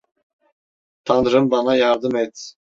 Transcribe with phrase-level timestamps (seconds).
[1.05, 2.53] Tanrım bana yardım et.